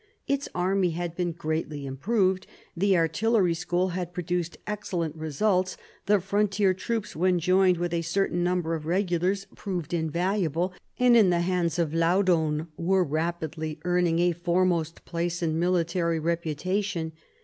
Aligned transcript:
Its 0.25 0.49
army 0.55 0.89
had 0.89 1.15
been 1.15 1.31
greatly 1.31 1.85
improved; 1.85 2.47
the 2.75 2.97
artillery 2.97 3.53
school 3.53 3.89
had 3.89 4.13
produced 4.15 4.57
excellent 4.65 5.15
results; 5.15 5.77
the 6.07 6.19
frontier 6.19 6.73
troops 6.73 7.15
when 7.15 7.37
joined 7.37 7.77
with 7.77 7.93
a 7.93 8.01
certain 8.01 8.43
number 8.43 8.73
of 8.73 8.87
regulars 8.87 9.45
proved 9.53 9.93
invaluable, 9.93 10.73
and 10.97 11.15
in 11.15 11.29
the 11.29 11.41
hands 11.41 11.77
of 11.77 11.93
Laudon 11.93 12.65
were 12.77 13.03
rapidly 13.03 13.79
earning 13.85 14.17
a 14.17 14.31
foremost 14.31 15.05
place 15.05 15.43
in 15.43 15.59
military 15.59 16.17
reputation. 16.17 17.11